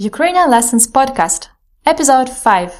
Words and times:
Ukrainian 0.00 0.48
Lessons 0.48 0.86
Podcast, 0.86 1.50
Episode 1.84 2.30
5. 2.30 2.70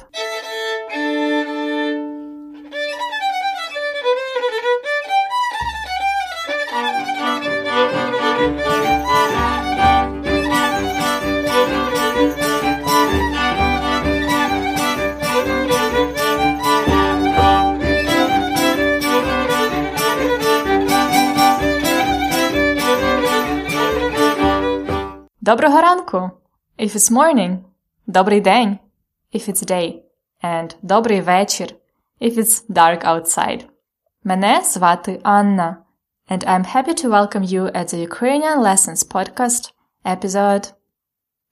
Доброго 25.41 25.81
ранку! 25.81 26.38
If 26.78 26.94
it's 26.96 27.10
morning, 27.10 27.64
добрий 28.06 28.40
день, 28.40 28.78
if 29.32 29.48
it's 29.48 29.64
day, 29.64 30.02
and 30.42 30.74
добрий 30.82 31.20
вечір, 31.20 31.74
if 32.20 32.38
it's 32.38 32.64
dark 32.70 33.04
outside. 33.04 33.64
Мене 34.24 34.62
звати 34.64 35.20
Анна, 35.22 35.76
and 36.30 36.44
I'm 36.44 36.64
happy 36.64 36.94
to 36.94 37.10
welcome 37.10 37.44
you 37.44 37.70
at 37.74 37.88
the 37.88 37.98
Ukrainian 37.98 38.60
Lessons 38.60 39.04
podcast, 39.04 39.72
episode 40.04 40.72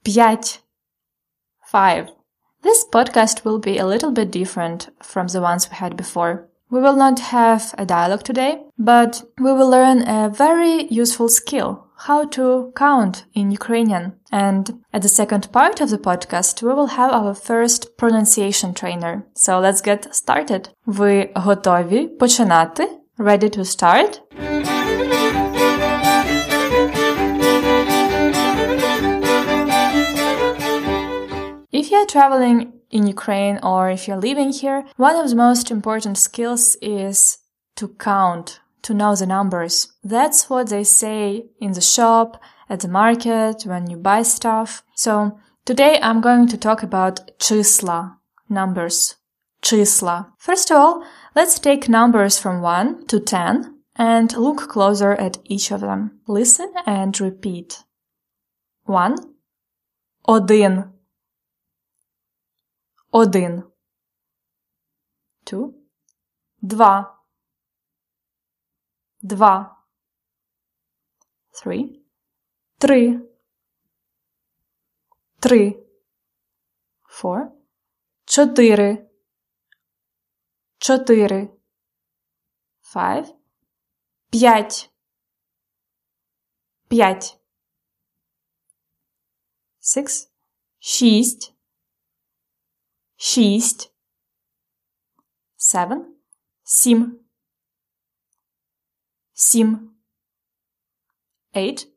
5. 0.05 0.59
5. 1.67 2.09
This 2.62 2.85
podcast 2.93 3.45
will 3.45 3.59
be 3.59 3.79
a 3.79 3.87
little 3.87 4.12
bit 4.12 4.31
different 4.31 4.89
from 5.01 5.27
the 5.29 5.41
ones 5.41 5.69
we 5.69 5.77
had 5.77 5.97
before. 5.97 6.49
We 6.71 6.81
will 6.81 6.97
not 6.97 7.19
have 7.19 7.75
a 7.77 7.85
dialogue 7.85 8.25
today, 8.25 8.62
but 8.79 9.23
we 9.39 9.53
will 9.53 9.69
learn 9.69 9.99
a 10.09 10.31
very 10.31 10.87
useful 11.03 11.29
skill 11.29 11.71
how 12.07 12.25
to 12.37 12.73
count 12.75 13.25
in 13.35 13.51
Ukrainian. 13.51 14.05
And 14.31 14.65
at 14.93 15.03
the 15.03 15.09
second 15.21 15.53
part 15.53 15.81
of 15.81 15.91
the 15.91 15.99
podcast, 15.99 16.62
we 16.62 16.73
will 16.75 16.91
have 16.99 17.12
our 17.12 17.35
first 17.35 17.97
pronunciation 17.97 18.75
trainer. 18.75 19.15
So 19.35 19.61
let's 19.61 19.83
get 19.89 20.15
started. 20.15 20.62
Ви 20.87 21.31
готові 21.34 22.06
починати? 22.06 22.89
Ready 23.19 23.48
to 23.56 23.65
start? 23.65 24.11
If 31.73 31.91
you 31.91 31.97
are 32.03 32.06
traveling 32.06 32.73
in 32.91 33.06
Ukraine 33.06 33.59
or 33.62 33.91
if 33.91 34.06
you're 34.06 34.25
living 34.31 34.53
here, 34.53 34.84
one 34.97 35.17
of 35.17 35.31
the 35.31 35.37
most 35.37 35.70
important 35.70 36.17
skills 36.19 36.77
is 36.83 37.39
to 37.77 37.89
count, 37.89 38.61
to 38.87 38.95
know 38.95 39.15
the 39.15 39.27
numbers. 39.27 39.92
That's 40.03 40.51
what 40.51 40.69
they 40.69 40.84
say 40.84 41.47
in 41.61 41.73
the 41.73 41.81
shop, 41.81 42.41
at 42.69 42.81
the 42.81 42.89
market, 42.89 43.62
when 43.65 43.89
you 43.89 43.97
buy 43.97 44.23
stuff. 44.23 44.83
So 44.95 45.39
today 45.65 45.98
I'm 46.03 46.20
going 46.20 46.48
to 46.48 46.56
talk 46.56 46.83
about 46.83 47.39
числа, 47.39 48.19
numbers. 48.48 49.17
Числа. 49.62 50.33
First 50.39 50.73
of 50.73 50.77
all, 50.77 51.05
let's 51.37 51.59
take 51.59 51.89
numbers 51.89 52.39
from 52.39 52.62
1 52.62 53.06
to 53.06 53.20
10 53.20 53.78
and 53.95 54.33
look 54.37 54.69
closer 54.69 55.12
at 55.12 55.39
each 55.45 55.70
of 55.70 55.81
them. 55.83 56.20
Listen 56.27 56.73
and 56.84 57.19
repeat. 57.20 57.84
1. 58.84 59.17
Один. 60.27 60.92
Один. 63.12 63.65
Two. 65.45 65.75
Два. 66.65 67.16
Два. 69.28 69.86
Three. 71.52 72.02
Три. 72.80 73.20
Три. 75.42 75.75
Four. 77.03 77.52
Чотири. 78.25 79.09
Чотири. 80.80 81.50
Five. 82.81 83.36
П'ять. 84.31 84.90
П'ять. 86.88 87.38
Six. 89.81 90.29
Шість. 90.79 91.53
Шість. 93.18 93.94
Seven. 95.57 96.16
Сім. 96.63 97.27
Сім. 99.40 99.96
Eight. 101.53 101.88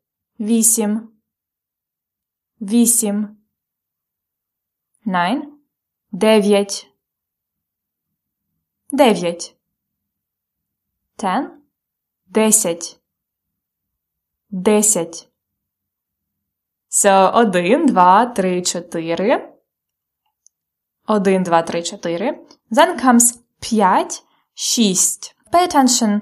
Вісім. 0.40 1.12
Вісім. 2.60 3.36
Nine. 5.06 5.42
Дев'ять. 6.12 6.86
Дев'ять. 8.92 9.56
Ten. 11.16 11.48
Десять. 12.26 13.00
Десять. 14.50 15.28
So, 16.88 17.30
один, 17.32 17.86
два, 17.86 18.26
три, 18.26 18.62
чотири. 18.62 19.54
Один, 21.04 21.42
два, 21.42 21.62
три, 21.62 21.82
чотири. 21.82 22.46
Then 22.70 23.04
comes 23.04 23.38
п'ять, 23.60 24.24
шість. 24.54 25.36
Pay 25.52 25.74
attention. 25.74 26.20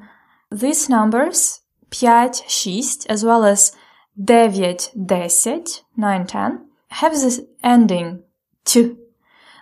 These 0.52 0.90
numbers, 0.90 1.62
п'ять, 1.90 2.44
шість, 2.48 3.08
as 3.10 3.24
well 3.24 3.44
as 3.44 3.74
дев'ять, 4.16 4.92
десять, 4.96 5.84
nine, 5.96 6.26
ten, 6.28 6.70
have 6.90 7.14
this 7.14 7.42
ending 7.64 8.24
t. 8.64 8.96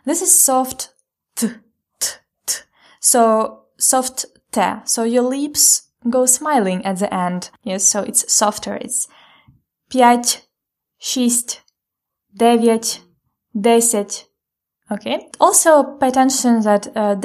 This 0.06 0.22
is 0.22 0.42
soft 0.42 0.94
t, 1.36 1.48
t, 2.00 2.08
t. 2.46 2.56
So, 3.00 3.66
soft 3.78 4.26
t. 4.52 4.62
So 4.86 5.04
your 5.04 5.24
lips 5.24 5.84
go 6.10 6.26
smiling 6.26 6.86
at 6.86 7.00
the 7.00 7.14
end. 7.14 7.50
Yes, 7.64 7.86
so 7.86 8.02
it's 8.02 8.32
softer. 8.32 8.76
It's 8.76 9.08
п'ять, 9.90 10.42
шість, 11.00 11.62
дев'ять, 12.34 13.02
десять, 13.54 14.26
Okay. 14.91 15.29
Also, 15.41 15.83
pay 15.83 16.09
attention 16.09 16.61
that 16.63 16.87
uh, 16.97 17.17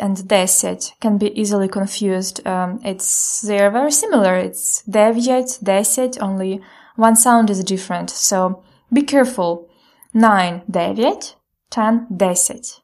and 0.00 0.28
Deset 0.28 0.92
can 1.00 1.16
be 1.16 1.40
easily 1.40 1.66
confused. 1.66 2.46
Um, 2.46 2.78
it's 2.84 3.40
they're 3.40 3.70
very 3.70 3.90
similar. 3.90 4.36
It's 4.36 4.82
Deviet, 4.82 5.58
Deset, 5.62 6.18
only 6.20 6.60
one 6.96 7.16
sound 7.16 7.48
is 7.48 7.64
different. 7.64 8.10
So 8.10 8.62
be 8.92 9.02
careful. 9.02 9.68
Nine 10.12 10.62
Deviet, 10.70 11.36
ten 11.70 12.06
Deset. 12.14 12.80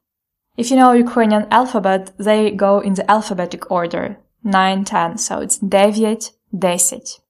If 0.56 0.70
you 0.70 0.76
know 0.76 0.92
Ukrainian 0.92 1.46
alphabet, 1.50 2.12
they 2.18 2.50
go 2.50 2.80
in 2.80 2.94
the 2.94 3.10
alphabetic 3.10 3.70
order. 3.70 4.18
Nine, 4.42 4.84
ten. 4.84 5.18
So 5.18 5.40
it's 5.40 5.58
Deviet, 5.58 6.32
Deset. 6.56 7.20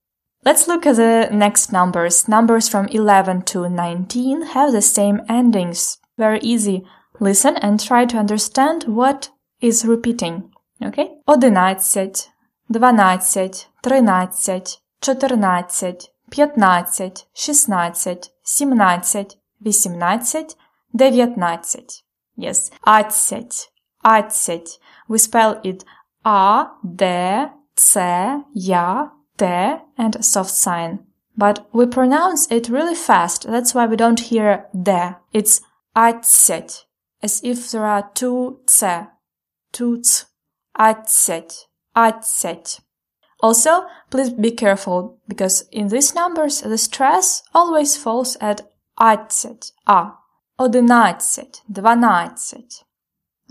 Let's 0.45 0.67
look 0.67 0.85
at 0.85 0.97
the 0.97 1.29
next 1.31 1.71
numbers. 1.71 2.27
Numbers 2.27 2.67
from 2.67 2.87
11 2.87 3.43
to 3.43 3.69
19 3.69 4.47
have 4.47 4.73
the 4.73 4.81
same 4.81 5.21
endings 5.29 5.99
Very 6.16 6.40
easy. 6.40 6.84
Listen 7.20 7.56
and 7.56 7.80
try 7.80 8.04
to 8.06 8.18
understand 8.18 8.84
what 8.84 9.30
is 9.60 9.84
repeating. 9.84 10.50
Okay? 10.82 11.08
Одинадцять, 11.26 12.28
дванадцять, 12.68 13.68
тринадцять, 13.82 14.78
чотирнадцять, 15.00 16.10
п'ятнадцять, 16.30 17.26
шістнадцять, 17.34 18.30
сімнадцять, 18.44 19.38
вісімнадцять, 19.64 20.56
дев'ятнадцять. 20.92 22.04
Yes. 22.36 22.70
Адцять, 22.86 23.68
адцять. 24.04 24.78
We 25.08 25.18
spell 25.18 25.60
it 25.64 25.84
A, 26.24 26.66
D, 26.84 27.50
C, 27.76 28.44
Ya, 28.54 29.10
T, 29.36 29.46
and 29.96 30.16
a 30.16 30.22
soft 30.22 30.50
sign. 30.50 31.00
But 31.36 31.66
we 31.72 31.86
pronounce 31.86 32.46
it 32.50 32.68
really 32.68 32.94
fast. 32.94 33.46
That's 33.48 33.74
why 33.74 33.86
we 33.86 33.96
don't 33.96 34.20
hear 34.20 34.66
D. 34.72 34.92
It's 35.32 35.60
Адцять, 35.96 36.84
as 37.22 37.40
if 37.42 37.70
there 37.70 37.84
are 37.84 38.10
two 38.14 38.60
ц, 38.66 39.08
two 39.72 40.02
ц, 40.02 40.26
адцять, 40.78 41.66
адцять. 41.94 42.80
Also, 43.40 43.86
please 44.10 44.30
be 44.30 44.50
careful 44.50 45.18
because 45.28 45.62
in 45.70 45.88
these 45.88 46.14
numbers 46.14 46.60
the 46.60 46.78
stress 46.78 47.42
always 47.54 47.96
falls 47.96 48.36
at 48.40 48.62
адцять, 48.98 49.72
a, 49.86 50.12
одинадцять, 50.58 51.62
дванадцять. 51.70 52.84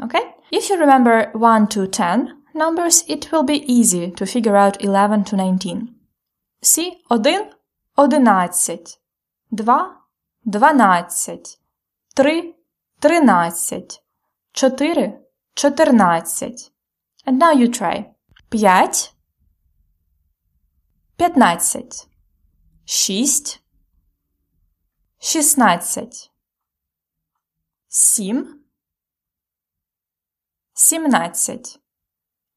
Okay? 0.01 0.35
If 0.51 0.69
you 0.69 0.79
remember 0.79 1.29
1 1.33 1.67
to 1.69 1.87
10 1.87 2.43
numbers, 2.53 3.03
it 3.07 3.31
will 3.31 3.43
be 3.43 3.65
easy 3.71 4.11
to 4.11 4.25
figure 4.25 4.55
out 4.55 4.81
11 4.81 5.25
to 5.25 5.35
19. 5.35 5.93
See, 6.61 6.97
один, 7.09 7.51
одинадцять, 7.95 8.97
два, 9.51 9.97
дванадцять, 10.45 11.57
3 12.14 12.54
тринадцять, 13.00 14.02
4 14.54 15.18
чотирнадцять. 15.54 16.70
And 17.24 17.38
now 17.38 17.52
you 17.52 17.68
try. 17.68 18.12
5 18.50 19.14
15 21.18 22.08
6 22.84 23.60
16 25.20 26.30
7 27.88 28.60
17 30.74 31.78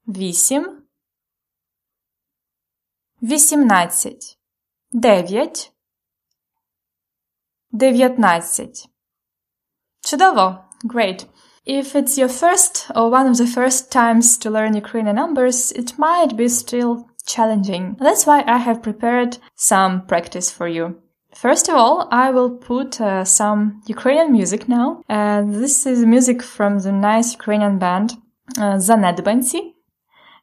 8 0.08 0.92
18 4.92 5.72
9 7.72 8.12
19 8.18 8.95
Чудово! 10.05 10.65
Great! 10.87 11.27
If 11.67 11.95
it's 11.95 12.19
your 12.19 12.29
first 12.29 12.91
or 12.97 13.11
one 13.11 13.27
of 13.27 13.37
the 13.37 13.47
first 13.47 13.93
times 13.93 14.39
to 14.39 14.51
learn 14.51 14.75
Ukrainian 14.75 15.17
numbers, 15.17 15.73
it 15.73 15.99
might 15.99 16.37
be 16.37 16.49
still 16.49 17.07
challenging. 17.27 17.97
That's 18.01 18.27
why 18.27 18.43
I 18.47 18.59
have 18.59 18.83
prepared 18.83 19.39
some 19.55 20.07
practice 20.07 20.51
for 20.51 20.67
you. 20.67 21.01
First 21.35 21.69
of 21.69 21.77
all, 21.77 22.09
I 22.11 22.31
will 22.31 22.51
put 22.51 23.01
uh, 23.01 23.25
some 23.25 23.83
Ukrainian 23.87 24.33
music 24.33 24.69
now. 24.69 25.03
Uh, 25.09 25.43
this 25.43 25.87
is 25.87 26.05
music 26.05 26.43
from 26.43 26.81
the 26.81 26.93
nice 26.93 27.35
Ukrainian 27.35 27.79
band 27.79 28.17
uh, 28.59 28.79
Zanedbanci. 28.79 29.75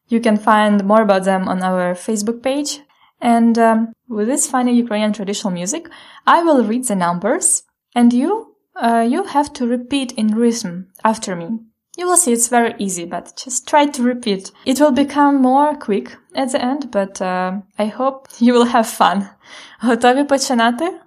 You 0.08 0.22
can 0.22 0.38
find 0.38 0.86
more 0.86 1.02
about 1.02 1.26
them 1.26 1.50
on 1.50 1.62
our 1.62 1.94
Facebook 1.94 2.42
page. 2.42 2.80
And 3.20 3.58
um, 3.58 3.94
with 4.08 4.28
this 4.28 4.50
funny 4.50 4.74
Ukrainian 4.76 5.12
traditional 5.12 5.52
music, 5.52 5.90
I 6.26 6.44
will 6.44 6.64
read 6.64 6.86
the 6.86 6.96
numbers, 6.96 7.64
and 7.96 8.14
you 8.14 8.51
uh, 8.76 9.06
you 9.10 9.24
have 9.24 9.52
to 9.54 9.68
repeat 9.68 10.12
in 10.14 10.36
rhythm 10.36 10.88
after 11.04 11.36
me. 11.36 11.60
You 11.98 12.08
will 12.08 12.18
see 12.18 12.32
it's 12.32 12.48
very 12.48 12.76
easy, 12.78 13.06
but 13.06 13.42
just 13.44 13.68
try 13.68 13.88
to 13.88 14.04
repeat. 14.04 14.52
It 14.66 14.80
will 14.80 14.92
become 14.92 15.42
more 15.42 15.76
quick 15.76 16.16
at 16.36 16.52
the 16.52 16.62
end, 16.64 16.92
but 16.92 17.20
uh, 17.22 17.54
I 17.80 17.86
hope 17.88 18.28
you 18.40 18.54
will 18.54 18.66
have 18.66 18.88
fun. 18.88 19.30
Готові 19.82 20.24
починати? 20.24 21.02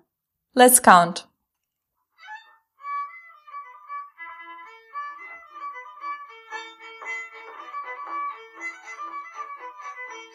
Let's 0.56 0.80
count. 0.80 1.24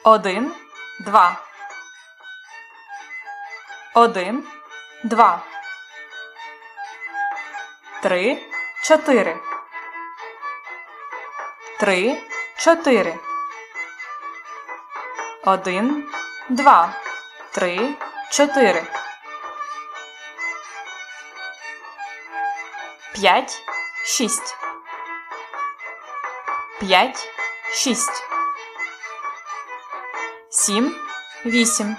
Один, 0.06 0.52
два. 1.06 1.40
Один, 3.96 4.44
два. 5.04 5.44
Три, 8.03 8.51
чотири. 8.83 9.37
Три, 11.79 12.19
чотири. 12.57 13.19
Один, 15.45 16.09
два, 16.49 16.95
три, 17.53 17.95
чотири. 18.31 18.87
П'ять, 23.13 23.63
шість. 24.05 24.57
П'ять, 26.79 27.29
шість. 27.73 28.25
Сім, 30.51 30.97
вісім. 31.45 31.97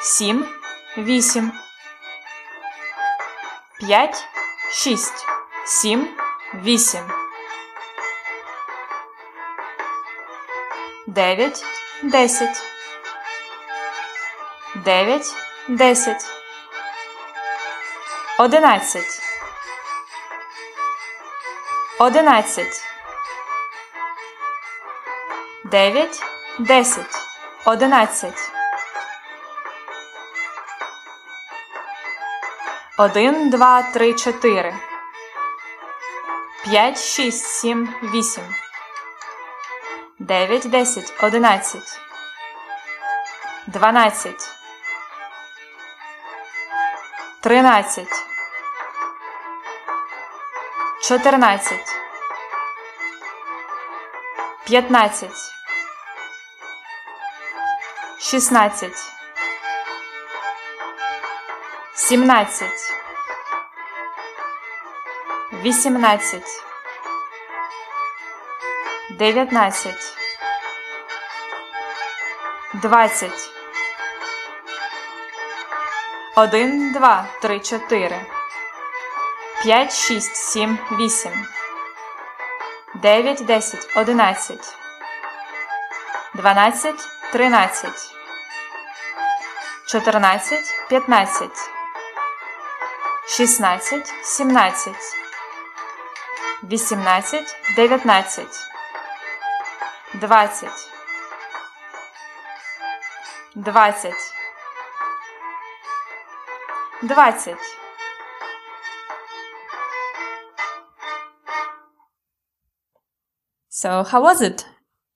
Сім, 0.00 0.48
вісім. 0.98 1.65
П'ять, 3.85 4.27
шість, 4.71 5.25
сім, 5.65 6.17
вісім. 6.53 7.11
Дев'ять, 11.07 11.65
десять. 12.03 12.63
Дев'ять, 14.75 15.35
десять. 15.67 16.25
Одинадцять. 18.37 19.21
Одинадцять. 21.99 22.83
Дев'ять, 25.65 26.21
десять. 26.59 27.15
Одинадцять. 27.65 28.51
Один, 32.97 33.49
два, 33.49 33.81
три, 33.81 34.13
чотири. 34.13 34.75
П'ять, 36.63 36.99
шість, 36.99 37.45
сім, 37.45 37.95
вісім. 38.03 38.43
Дев'ять, 40.19 40.69
десять, 40.69 41.13
одинадцять. 41.23 41.99
Дванадцять. 43.67 44.49
Тринадцять. 47.41 48.23
Чотирнадцять. 51.03 51.95
П'ятнадцять. 54.65 55.53
Шістнадцять. 58.19 59.14
Сімнадцять. 62.05 62.93
Вісімнадцять. 65.53 66.63
Дев'ятнадцять. 69.09 70.17
Двадцять. 72.73 73.49
Один, 76.35 76.91
два, 76.93 77.25
три, 77.41 77.59
чотири. 77.59 78.25
П'ять, 79.61 79.93
шість, 79.93 80.35
сім, 80.35 80.79
вісім. 80.91 81.47
Дев'ять, 82.95 83.45
десять, 83.45 83.87
одинадцять. 83.95 84.75
Дванадцять, 86.33 87.07
тринадцять. 87.31 88.13
Чотирнадцять, 89.87 90.87
п'ятнадцять. 90.89 91.69
16, 93.28 93.80
17, 94.22 94.94
18, 96.70 96.98
19, 97.04 97.44
20, 97.74 97.98
20, 97.98 97.98
20. 107.14 107.56
So, 113.68 114.04
how 114.04 114.22
was 114.22 114.40
it? 114.40 114.66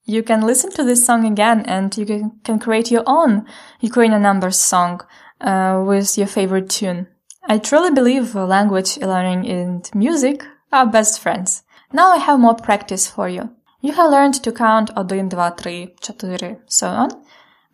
You 0.04 0.24
can 0.24 0.42
listen 0.42 0.70
to 0.72 0.82
this 0.82 1.06
song 1.06 1.24
again 1.24 1.64
and 1.66 1.96
you 1.96 2.04
can, 2.04 2.40
can 2.42 2.58
create 2.58 2.90
your 2.90 3.04
own 3.06 3.46
Ukrainian 3.80 4.22
numbers 4.22 4.58
song 4.58 5.00
uh, 5.40 5.82
with 5.86 6.18
your 6.18 6.26
favorite 6.26 6.68
tune. 6.68 7.06
I 7.47 7.57
truly 7.59 7.91
believe 7.91 8.33
language 8.35 8.97
learning 8.97 9.47
and 9.47 9.89
music 9.93 10.43
are 10.71 10.85
best 10.85 11.19
friends. 11.19 11.63
Now 11.93 12.11
I 12.11 12.17
have 12.17 12.39
more 12.39 12.55
practice 12.55 13.07
for 13.07 13.29
you. 13.29 13.49
You 13.81 13.93
have 13.93 14.09
learned 14.09 14.43
to 14.43 14.51
count 14.51 14.89
1, 14.95 15.07
2, 15.07 15.29
3, 15.57 15.95
4, 16.01 16.57
so 16.67 16.87
on. 16.87 17.09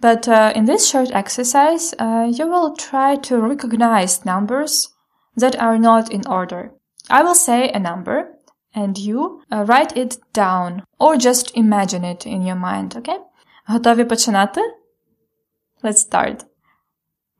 But 0.02 0.28
uh, 0.28 0.52
in 0.56 0.66
this 0.66 0.90
short 0.90 1.12
exercise, 1.12 1.94
uh, 2.00 2.28
you 2.30 2.48
will 2.48 2.76
try 2.76 3.16
to 3.18 3.40
recognize 3.40 4.26
numbers 4.26 4.90
that 5.36 5.56
are 5.60 5.78
not 5.78 6.12
in 6.12 6.28
order. 6.28 6.74
I 7.10 7.24
will 7.24 7.36
say 7.36 7.70
a 7.70 7.80
number 7.80 8.34
and 8.74 8.98
you 8.98 9.42
uh, 9.52 9.64
write 9.66 9.96
it 9.96 10.18
down 10.34 10.84
or 11.00 11.18
just 11.18 11.56
imagine 11.56 12.04
it 12.04 12.26
in 12.26 12.42
your 12.42 12.56
mind, 12.56 12.96
okay? 12.98 13.20
Готові 13.68 14.06
починати? 14.06 14.62
Let's 15.84 16.00
start. 16.00 16.46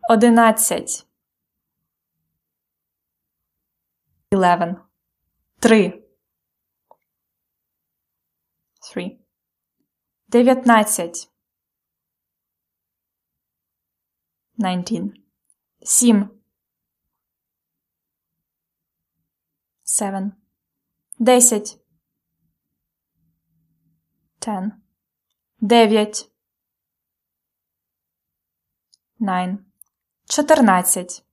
Одинадцять. 0.10 1.05
Eleven. 4.31 4.77
Три. 5.61 6.05
Three. 8.81 9.21
Дев'ятнадцять. 10.29 11.31
Nineteen. 14.59 15.13
Сім. 15.85 16.31
Seven. 19.85 20.33
Десять. 21.19 21.79
Ten. 24.41 24.83
Дев'ять. 25.61 26.31
Nine. 29.21 29.65
Чотирнадцять. 30.29 31.25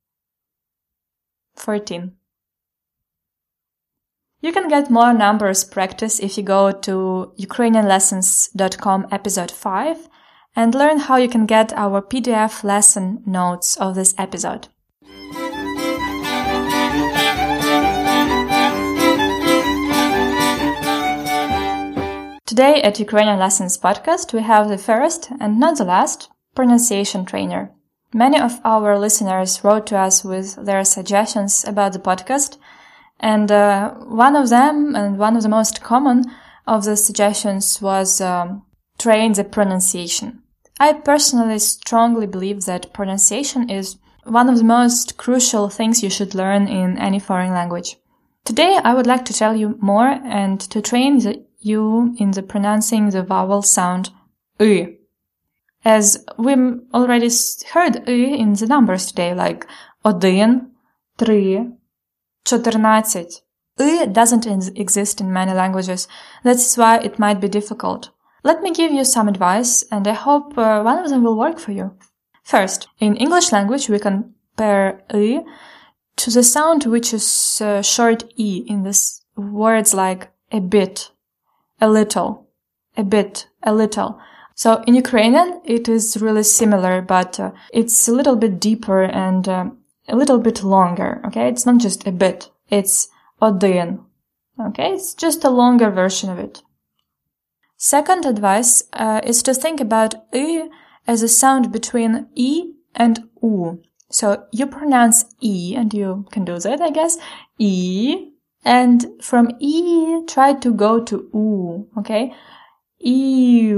Fourteen. 1.56 2.23
You 4.44 4.52
can 4.52 4.68
get 4.68 4.92
more 4.92 5.14
numbers 5.14 5.64
practice 5.64 6.20
if 6.20 6.38
you 6.38 6.44
go 6.44 6.70
to 6.70 7.32
ukrainianlessons.com 7.40 9.08
episode 9.10 9.52
5 9.52 10.10
and 10.54 10.76
learn 10.76 11.00
how 11.00 11.16
you 11.16 11.30
can 11.30 11.46
get 11.46 11.72
our 11.72 12.02
PDF 12.02 12.62
lesson 12.62 13.24
notes 13.26 13.78
of 13.78 13.96
this 13.96 14.14
episode. 14.18 14.68
Today 22.46 22.82
at 22.82 23.00
Ukrainian 23.00 23.40
Lessons 23.40 23.78
podcast, 23.78 24.34
we 24.34 24.42
have 24.42 24.68
the 24.68 24.78
first 24.78 25.32
and 25.40 25.58
not 25.58 25.78
the 25.78 25.86
last 25.86 26.30
pronunciation 26.54 27.24
trainer. 27.24 27.72
Many 28.14 28.42
of 28.42 28.60
our 28.66 29.00
listeners 29.00 29.64
wrote 29.64 29.88
to 29.88 29.98
us 29.98 30.26
with 30.26 30.66
their 30.66 30.84
suggestions 30.84 31.64
about 31.66 31.94
the 31.94 32.00
podcast 32.00 32.58
and 33.23 33.51
uh, 33.51 33.95
one 33.95 34.37
of 34.37 34.49
them, 34.49 34.95
and 34.95 35.19
one 35.19 35.37
of 35.37 35.43
the 35.43 35.49
most 35.49 35.83
common 35.83 36.25
of 36.67 36.85
the 36.85 36.97
suggestions 36.97 37.81
was 37.83 38.21
um, 38.21 38.63
train 38.99 39.33
the 39.33 39.45
pronunciation. 39.45 40.43
I 40.79 40.93
personally 40.93 41.59
strongly 41.59 42.27
believe 42.27 42.65
that 42.67 42.93
pronunciation 42.93 43.69
is 43.69 43.97
one 44.25 44.49
of 44.49 44.59
the 44.59 44.65
most 44.65 45.17
crucial 45.17 45.69
things 45.69 46.03
you 46.03 46.11
should 46.11 46.35
learn 46.35 46.69
in 46.69 46.99
any 46.99 47.19
foreign 47.19 47.53
language. 47.53 47.97
Today 48.45 48.79
I 48.85 48.95
would 48.95 49.07
like 49.07 49.25
to 49.27 49.33
tell 49.33 49.57
you 49.57 49.77
more 49.81 50.07
and 50.07 50.61
to 50.61 50.81
train 50.81 51.19
the, 51.19 51.45
you 51.59 52.15
in 52.19 52.31
the 52.31 52.43
pronouncing 52.43 53.11
the 53.11 53.23
vowel 53.23 53.63
sound 53.63 54.11
y. 54.61 54.95
As 55.85 56.25
we 56.37 56.55
already 56.95 57.31
heard 57.73 58.05
y 58.07 58.13
in 58.13 58.55
the 58.55 58.67
numbers 58.67 59.07
today, 59.07 59.35
like 59.35 59.67
один, 60.05 60.71
три, 61.17 61.73
14. 62.46 63.44
Ы 63.80 64.06
doesn't 64.06 64.46
exist 64.78 65.20
in 65.22 65.34
many 65.34 65.54
languages. 65.54 66.08
That's 66.44 66.78
why 66.78 66.98
it 66.98 67.18
might 67.18 67.40
be 67.42 67.48
difficult. 67.48 68.12
Let 68.44 68.62
me 68.62 68.72
give 68.72 68.92
you 68.92 69.06
some 69.06 69.28
advice 69.28 69.84
and 69.92 70.08
I 70.08 70.14
hope 70.14 70.58
uh, 70.58 70.82
one 70.82 71.00
of 71.00 71.10
them 71.10 71.24
will 71.24 71.38
work 71.38 71.60
for 71.60 71.72
you. 71.72 71.92
First, 72.44 72.88
in 73.00 73.16
English 73.16 73.52
language 73.52 73.90
we 73.90 74.00
compare 74.00 75.02
ы 75.14 75.44
to 76.18 76.30
the 76.30 76.44
sound 76.44 76.86
which 76.86 77.14
is 77.14 77.62
uh, 77.62 77.82
short 77.82 78.26
e 78.36 78.64
in 78.68 78.84
this 78.84 79.22
words 79.36 79.94
like 79.94 80.28
a 80.52 80.60
bit, 80.60 81.10
a 81.80 81.90
little, 81.90 82.50
a 82.98 83.04
bit, 83.04 83.48
a 83.64 83.74
little. 83.74 84.20
So 84.56 84.84
in 84.86 84.94
Ukrainian 84.94 85.62
it 85.64 85.88
is 85.88 86.18
really 86.22 86.44
similar 86.44 87.02
but 87.02 87.40
uh, 87.40 87.52
it's 87.74 88.08
a 88.08 88.12
little 88.12 88.36
bit 88.36 88.60
deeper 88.60 89.04
and 89.04 89.48
uh, 89.48 89.70
a 90.09 90.17
little 90.17 90.39
bit 90.39 90.63
longer. 90.63 91.21
Okay. 91.27 91.49
It's 91.49 91.67
not 91.67 91.79
just 91.79 92.07
a 92.07 92.13
bit. 92.13 92.51
It's 92.69 93.09
один. 93.41 94.05
Okay. 94.61 94.95
It's 94.95 95.15
just 95.15 95.45
a 95.45 95.51
longer 95.51 95.91
version 95.91 96.31
of 96.31 96.39
it. 96.39 96.63
Second 97.77 98.25
advice 98.25 98.83
uh, 98.93 99.21
is 99.23 99.43
to 99.45 99.55
think 99.55 99.81
about 99.81 100.15
y 100.33 100.69
as 101.07 101.23
a 101.23 101.29
sound 101.29 101.71
between 101.71 102.27
e 102.35 102.73
and 102.95 103.29
u. 103.41 103.81
So 104.11 104.47
you 104.53 104.67
pronounce 104.67 105.25
e 105.41 105.77
and 105.77 105.95
you 105.95 106.27
can 106.33 106.45
do 106.45 106.59
that, 106.59 106.81
I 106.81 106.91
guess. 106.91 107.19
E 107.59 108.33
and 108.65 109.07
from 109.23 109.51
e 109.61 110.25
try 110.27 110.55
to 110.55 110.75
go 110.75 111.05
to 111.05 111.31
u. 111.33 111.89
Okay. 111.99 112.35
E 113.01 113.71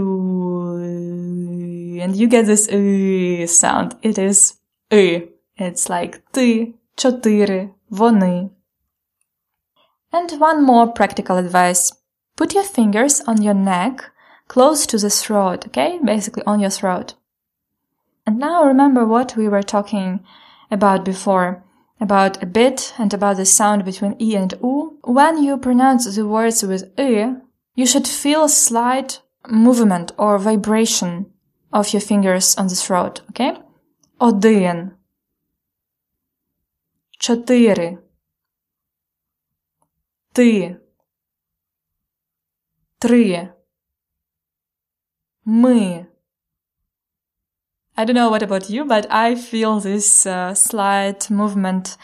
and 2.00 2.16
you 2.16 2.26
get 2.26 2.46
this 2.46 2.68
e 2.68 3.46
sound. 3.46 3.96
It 4.02 4.18
is 4.18 4.54
e. 4.90 5.28
It's 5.58 5.88
like 5.90 6.20
ти, 6.32 6.74
чотири, 6.96 7.68
вони. 7.90 8.50
And 10.12 10.40
one 10.40 10.64
more 10.64 10.86
practical 10.86 11.36
advice. 11.36 11.92
Put 12.36 12.54
your 12.54 12.64
fingers 12.64 13.20
on 13.26 13.42
your 13.42 13.54
neck 13.54 14.10
close 14.48 14.86
to 14.86 14.98
the 14.98 15.10
throat, 15.10 15.66
okay? 15.68 16.00
Basically 16.02 16.42
on 16.44 16.58
your 16.58 16.70
throat. 16.70 17.14
And 18.26 18.38
now 18.38 18.64
remember 18.64 19.04
what 19.04 19.36
we 19.36 19.48
were 19.48 19.62
talking 19.62 20.20
about 20.70 21.04
before, 21.04 21.62
about 22.00 22.42
a 22.42 22.46
bit 22.46 22.94
and 22.98 23.12
about 23.14 23.36
the 23.36 23.44
sound 23.44 23.84
between 23.84 24.16
e 24.18 24.34
and 24.34 24.52
u. 24.62 24.98
When 25.04 25.42
you 25.42 25.56
pronounce 25.58 26.12
the 26.14 26.26
words 26.26 26.62
with 26.62 26.82
e, 26.98 27.26
you 27.74 27.86
should 27.86 28.08
feel 28.08 28.44
a 28.44 28.48
slight 28.48 29.20
movement 29.48 30.12
or 30.18 30.38
vibration 30.38 31.26
of 31.72 31.92
your 31.92 32.00
fingers 32.00 32.56
on 32.56 32.66
the 32.68 32.74
throat, 32.74 33.20
okay? 33.30 33.56
Один. 34.20 34.92
Чотири. 37.24 37.98
Ти. 40.32 40.76
Три. 42.98 43.50
Ми. 45.46 46.06
I 47.96 48.04
don't 48.04 48.14
know 48.14 48.30
what 48.30 48.42
about 48.42 48.70
you, 48.70 48.84
but 48.86 49.06
I 49.10 49.34
feel 49.34 49.78
this 49.80 50.24
uh, 50.24 50.54
slight 50.54 51.28
movement, 51.30 51.98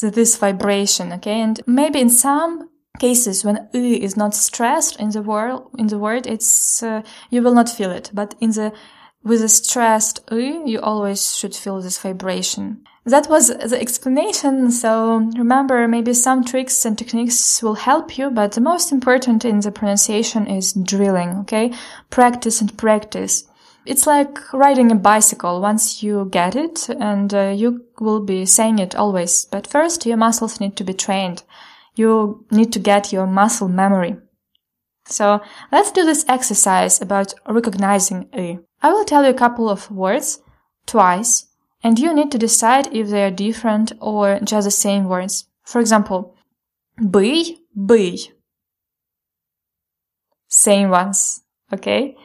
this 0.00 0.36
vibration, 0.36 1.12
okay? 1.14 1.40
And 1.40 1.60
maybe 1.66 1.98
in 2.00 2.10
some 2.10 2.68
cases 3.00 3.44
when 3.44 3.68
"e" 3.74 4.00
is 4.06 4.16
not 4.16 4.34
stressed 4.34 4.96
in 5.00 5.10
the 5.10 5.22
word, 5.22 5.60
in 5.76 5.88
the 5.88 5.98
word, 5.98 6.26
it's, 6.26 6.82
uh, 6.82 7.02
you 7.30 7.42
will 7.42 7.54
not 7.54 7.68
feel 7.68 7.90
it. 7.90 8.10
But 8.14 8.36
in 8.40 8.50
the, 8.52 8.72
with 9.24 9.42
a 9.42 9.48
stressed 9.48 10.20
"e", 10.30 10.62
you 10.66 10.80
always 10.80 11.36
should 11.36 11.54
feel 11.56 11.80
this 11.80 11.98
vibration. 11.98 12.84
That 13.05 13.29
was 13.29 13.49
the 13.49 13.79
explanation. 13.79 14.71
So 14.71 15.17
remember, 15.37 15.87
maybe 15.87 16.13
some 16.13 16.43
tricks 16.43 16.85
and 16.85 16.97
techniques 16.97 17.61
will 17.61 17.75
help 17.75 18.17
you, 18.17 18.29
but 18.29 18.53
the 18.53 18.61
most 18.61 18.91
important 18.91 19.43
in 19.43 19.59
the 19.59 19.71
pronunciation 19.71 20.47
is 20.47 20.71
drilling, 20.73 21.39
okay? 21.39 21.73
Practice 22.09 22.61
and 22.61 22.77
practice. 22.77 23.43
It's 23.85 24.07
like 24.07 24.53
riding 24.53 24.91
a 24.91 24.95
bicycle. 24.95 25.59
Once 25.59 26.01
you 26.01 26.29
get 26.31 26.55
it, 26.55 26.87
and 26.89 27.33
uh, 27.33 27.53
you 27.53 27.83
will 27.99 28.21
be 28.21 28.45
saying 28.45 28.79
it 28.79 28.95
always. 28.95 29.45
But 29.45 29.67
first, 29.67 30.05
your 30.05 30.15
muscles 30.15 30.61
need 30.61 30.77
to 30.77 30.85
be 30.85 30.93
trained. 30.93 31.43
You 31.95 32.45
need 32.49 32.71
to 32.73 32.79
get 32.79 33.11
your 33.11 33.27
muscle 33.27 33.67
memory. 33.67 34.15
So 35.05 35.41
let's 35.71 35.91
do 35.91 36.05
this 36.05 36.23
exercise 36.29 37.01
about 37.01 37.33
recognizing 37.45 38.29
a. 38.33 38.59
I 38.81 38.93
will 38.93 39.03
tell 39.03 39.23
you 39.23 39.31
a 39.31 39.33
couple 39.33 39.69
of 39.69 39.91
words 39.91 40.39
twice, 40.85 41.45
and 41.82 41.98
you 41.98 42.12
need 42.14 42.30
to 42.32 42.38
decide 42.38 42.88
if 42.92 43.08
they 43.08 43.24
are 43.24 43.30
different 43.30 43.92
or 44.00 44.40
just 44.40 44.64
the 44.64 44.70
same 44.70 45.04
words. 45.04 45.46
For 45.62 45.80
example, 45.80 46.34
бий, 46.96 47.58
бий. 47.74 48.32
Same 50.48 50.90
ones, 50.90 51.42
okay? 51.72 52.16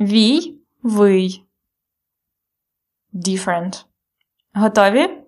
Вій, 0.00 0.60
вий. 0.82 1.44
Different. 3.12 3.84
Готові? 4.54 5.24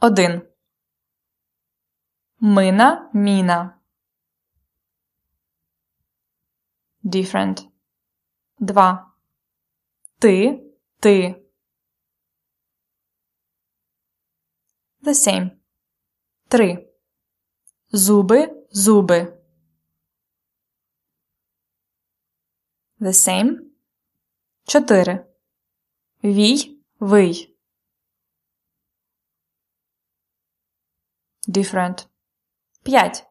Один. 0.00 0.42
Мина, 2.40 3.10
міна. 3.14 3.78
Different. 7.04 7.68
Два. 8.58 9.12
Ти, 10.18 10.62
ти. 11.00 11.42
The 15.07 15.13
same. 15.13 15.51
Три. 16.49 16.89
Зуби, 17.91 18.65
зуби. 18.71 19.41
The 22.99 23.13
same. 23.13 23.59
Чотири. 24.65 25.25
Вій, 26.23 26.81
вий. 26.99 27.57
Different. 31.47 32.07
П'ять. 32.83 33.27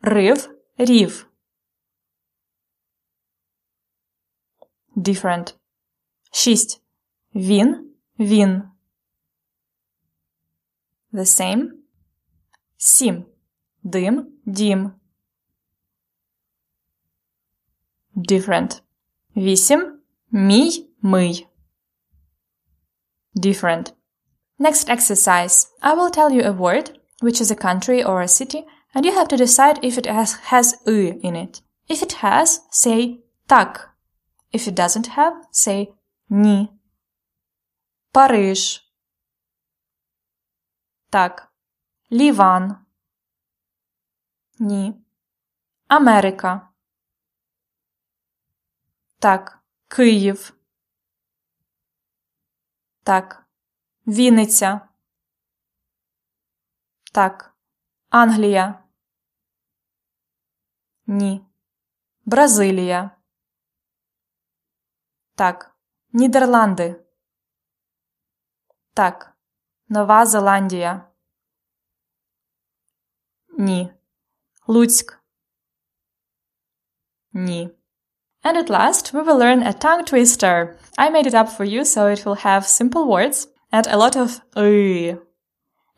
Рив, 0.00 0.60
рів. 0.78 1.32
Different. 4.96 5.58
Шість. 6.32 6.82
Він, 7.34 7.96
він. 8.18 8.70
The 11.13 11.25
same. 11.25 11.69
Сім. 12.77 13.25
Дим, 13.83 14.27
дім. 14.45 14.91
Different. 18.15 18.81
Вісім. 19.37 19.99
Мій, 20.31 20.89
мий. 21.01 21.47
Different. 23.35 23.93
Next 24.59 24.89
exercise. 24.89 25.67
I 25.81 25.93
will 25.93 26.09
tell 26.09 26.31
you 26.31 26.43
a 26.43 26.53
word, 26.53 26.97
which 27.21 27.41
is 27.41 27.51
a 27.51 27.55
country 27.55 28.03
or 28.03 28.21
a 28.21 28.27
city, 28.27 28.65
and 28.93 29.05
you 29.05 29.13
have 29.13 29.27
to 29.27 29.37
decide 29.37 29.83
if 29.83 29.97
it 29.97 30.05
has, 30.05 30.33
has 30.51 30.75
u 30.85 31.19
in 31.21 31.35
it. 31.35 31.61
If 31.89 32.01
it 32.01 32.13
has, 32.23 32.61
say 32.71 33.19
так. 33.47 33.89
If 34.51 34.67
it 34.67 34.75
doesn't 34.75 35.07
have, 35.17 35.33
say 35.51 35.93
ні. 36.29 36.69
Париж. 38.11 38.81
Так. 41.10 41.52
Ліван. 42.12 42.86
Ні. 44.58 45.04
Америка. 45.88 46.68
Так. 49.18 49.62
Київ. 49.88 50.54
Так. 53.02 53.46
Вінниця. 54.06 54.88
Так. 57.12 57.54
Англія. 58.08 58.84
Ні. 61.06 61.46
Бразилія. 62.24 63.10
Так. 65.34 65.76
Нідерланди. 66.12 67.04
Так. 68.94 69.39
Нова 69.89 70.25
Зеландія. 70.25 71.07
Ні. 73.57 73.93
Луцьк. 74.67 75.19
Ні. 77.33 77.69
And 78.43 78.57
at 78.57 78.69
last, 78.69 79.13
we 79.13 79.23
will 79.23 79.37
learn 79.37 79.63
a 79.63 79.73
tongue 79.73 80.03
twister. 80.03 80.77
I 80.97 81.09
made 81.09 81.25
it 81.25 81.33
up 81.33 81.49
for 81.57 81.65
you 81.65 81.81
so 81.83 82.01
it 82.13 82.25
will 82.25 82.45
have 82.45 82.67
simple 82.79 83.05
words 83.07 83.47
and 83.71 83.87
a 83.87 83.97
lot 83.97 84.15
of 84.15 84.41
«ы». 84.55 85.17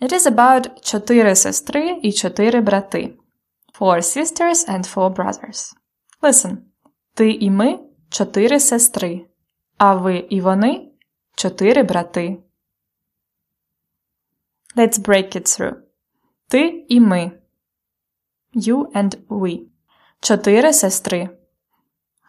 It 0.02 0.12
is 0.14 0.26
about 0.28 0.80
чотири 0.82 1.36
сестри 1.36 2.00
і 2.04 2.14
чотири 2.14 2.62
брати. 2.62 3.18
Four 3.80 3.98
sisters 3.98 4.70
and 4.70 4.94
four 4.94 5.10
brothers. 5.10 5.74
Listen. 6.22 6.58
Ти 7.14 7.32
і 7.32 7.52
ми 7.52 7.80
чотири 8.10 8.60
сестри, 8.60 9.26
а 9.78 9.96
ви 9.96 10.18
і 10.18 10.42
вони 10.42 10.92
чотири 11.36 11.84
брати. 11.84 12.38
Let's 14.77 14.99
break 14.99 15.37
it 15.37 15.43
through. 15.43 15.77
Ти 16.49 16.87
і 16.89 17.01
ми. 17.01 17.33
You 18.55 18.93
and 18.93 19.17
we. 19.27 19.67
Чотири 20.21 20.73
сестри. 20.73 21.39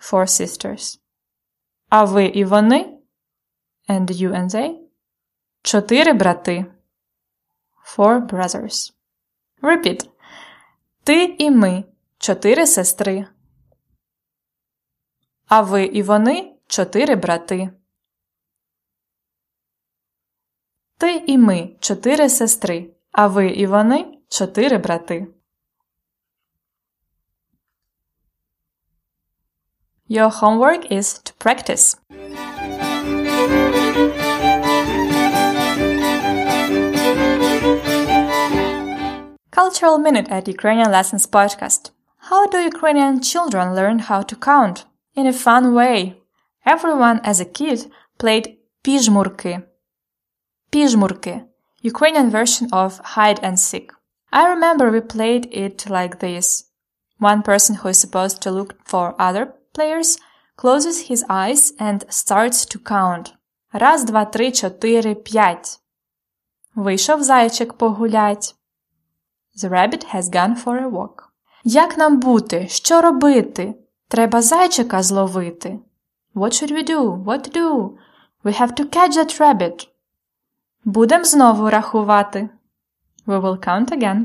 Four 0.02 0.28
sisters. 0.28 1.00
А 1.90 2.04
ви 2.04 2.26
і 2.26 2.46
вони. 2.46 2.98
And 3.90 4.12
you 4.12 4.32
and 4.32 4.50
they. 4.50 4.80
Чотири 5.62 6.14
брати. 6.14 6.66
Four 7.86 8.28
brothers. 8.28 8.94
Repeat. 9.62 10.10
Ти 11.04 11.36
і 11.40 11.52
ми. 11.52 11.84
Чотири 12.18 12.68
сестри. 12.68 13.28
А 15.48 15.62
ви 15.62 15.84
і 15.86 16.04
вони 16.04 16.56
чотири 16.68 17.16
брати. 17.16 17.70
Ти 20.99 21.23
і 21.27 21.39
ми 21.39 21.71
чотири 21.81 22.29
сестри. 22.29 22.91
А 23.13 23.27
ви 23.27 23.47
і 23.47 23.67
вони 23.67 24.19
чотири 24.29 24.79
брати. 24.79 25.27
Your 30.11 30.31
homework 30.41 30.93
is 30.93 31.09
to 31.27 31.33
practice. 31.45 31.97
Cultural 39.51 39.99
Minute 39.99 40.29
at 40.31 40.49
Ukrainian 40.49 40.91
Lessons 40.97 41.27
Podcast. 41.27 41.83
How 42.31 42.47
do 42.53 42.59
Ukrainian 42.73 43.21
children 43.21 43.75
learn 43.79 43.99
how 44.09 44.23
to 44.23 44.37
count? 44.37 44.77
In 45.15 45.27
a 45.27 45.33
fun 45.33 45.65
way. 45.75 46.15
Everyone 46.65 47.21
as 47.31 47.39
a 47.41 47.45
kid 47.59 47.79
played 48.19 48.47
pizhmurki. 48.85 49.55
Pizhmurki, 50.73 51.45
Ukrainian 51.83 52.31
version 52.31 52.69
of 52.73 52.99
hide 53.15 53.41
and 53.43 53.59
seek. 53.59 53.93
I 54.33 54.47
remember 54.47 54.91
we 54.91 55.01
played 55.01 55.49
it 55.53 55.89
like 55.89 56.19
this. 56.21 56.65
One 57.19 57.43
person 57.43 57.77
who 57.77 57.89
is 57.89 57.99
supposed 57.99 58.43
to 58.43 58.51
look 58.51 58.77
for 58.85 59.15
other 59.19 59.55
players 59.75 60.19
closes 60.57 61.09
his 61.09 61.25
eyes 61.29 61.73
and 61.79 62.05
starts 62.11 62.65
to 62.67 62.79
count. 62.79 63.35
Раз, 63.73 64.05
два, 64.05 64.25
три, 64.27 64.53
чотири, 64.53 65.15
п'ять. 65.15 65.79
Вийшов 66.75 67.23
зайчик 67.23 67.75
погулять. 67.75 68.55
The 69.57 69.69
rabbit 69.69 70.05
has 70.13 70.29
gone 70.29 70.55
for 70.55 70.79
a 70.79 70.89
walk. 70.89 71.29
Як 71.65 71.99
нам 71.99 72.21
бути? 72.21 72.69
Що 72.69 73.01
робити? 73.01 73.75
Треба 74.09 74.43
зайчика 74.43 75.03
зловити. 75.03 75.79
What 76.35 76.53
should 76.53 76.73
we 76.73 76.91
do? 76.91 77.25
What 77.25 77.49
to 77.49 77.53
do? 77.57 77.97
We 78.45 78.61
have 78.61 78.75
to 78.75 78.85
catch 78.85 79.17
that 79.17 79.41
rabbit. 79.41 79.89
Будем 80.85 81.25
знову 81.25 81.71
рахувати. 81.71 82.49
We 83.27 83.41
will 83.41 83.67
count 83.67 83.93
again. 83.93 84.25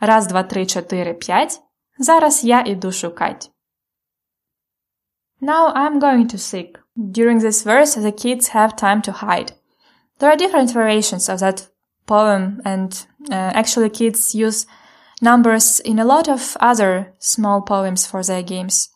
Раз, 0.00 0.26
два, 0.26 0.42
три, 0.42 0.66
чотири, 0.66 1.14
п'ять. 1.14 1.60
Зараз 1.98 2.44
я 2.44 2.60
іду 2.66 2.92
шукать. 2.92 3.50
Now 5.40 5.72
I'm 5.74 6.00
going 6.00 6.26
to 6.28 6.38
seek. 6.38 6.78
During 6.96 7.38
this 7.40 7.64
verse, 7.64 7.94
the 7.94 8.12
kids 8.12 8.48
have 8.48 8.76
time 8.76 9.02
to 9.02 9.12
hide. 9.12 9.52
There 10.18 10.30
are 10.30 10.36
different 10.36 10.70
variations 10.72 11.28
of 11.28 11.40
that 11.40 11.68
poem, 12.06 12.62
and 12.64 13.06
uh, 13.30 13.50
actually, 13.60 13.90
kids 13.90 14.34
use 14.34 14.66
numbers 15.20 15.80
in 15.80 15.98
a 15.98 16.04
lot 16.04 16.28
of 16.28 16.56
other 16.60 17.12
small 17.18 17.62
poems 17.62 18.06
for 18.06 18.22
their 18.22 18.42
games. 18.42 18.90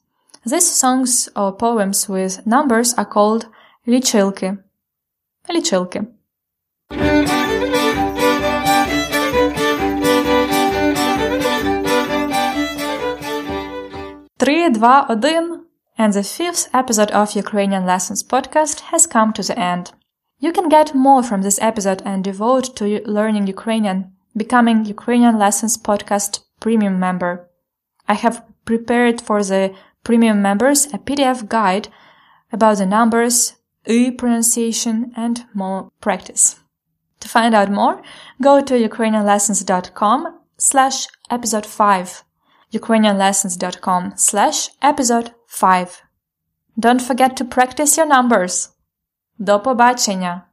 These 0.45 0.71
songs 0.71 1.29
or 1.35 1.57
poems 1.57 2.09
with 2.09 2.47
numbers 2.47 2.95
are 2.95 3.05
called 3.05 3.47
lichilki. 3.87 4.59
Lichilki. 5.49 6.07
Три, 14.39 14.71
два, 14.71 15.05
один. 15.09 15.67
And 15.99 16.13
the 16.13 16.23
fifth 16.23 16.69
episode 16.73 17.11
of 17.11 17.35
Ukrainian 17.35 17.85
Lessons 17.85 18.23
podcast 18.23 18.81
has 18.93 19.05
come 19.05 19.33
to 19.33 19.43
the 19.43 19.59
end. 19.59 19.91
You 20.39 20.53
can 20.53 20.69
get 20.69 20.95
more 20.95 21.25
from 21.25 21.43
this 21.43 21.59
episode 21.61 22.03
and 22.05 22.23
devote 22.23 22.77
to 22.77 23.03
learning 23.05 23.49
Ukrainian, 23.49 24.13
becoming 24.37 24.85
Ukrainian 24.85 25.37
Lessons 25.39 25.77
podcast 25.77 26.41
premium 26.61 27.01
member. 27.01 27.51
I 28.07 28.15
have 28.15 28.45
prepared 28.65 29.21
for 29.21 29.43
the 29.43 29.75
premium 30.05 30.41
members 30.41 30.87
a 30.95 30.99
PDF 30.99 31.49
guide 31.49 31.89
about 32.53 32.79
the 32.79 32.87
numbers, 32.87 33.55
e 33.87 34.13
pronunciation, 34.13 35.13
and 35.17 35.45
more 35.53 35.91
practice. 36.01 36.57
To 37.23 37.29
find 37.29 37.55
out 37.55 37.71
more, 37.71 38.03
go 38.41 38.61
to 38.61 38.75
ukrainianlessons.com 38.75 40.39
slash 40.57 41.07
episode 41.31 41.67
5 41.67 42.25
ukrainianlessons.com 42.73 44.13
slash 44.17 44.71
episode 44.83 45.35
5. 45.47 46.03
Don't 46.79 47.03
forget 47.03 47.37
to 47.37 47.45
practice 47.45 47.97
your 47.97 48.07
numbers. 48.07 48.69
До 49.39 49.61
побачення! 49.61 50.45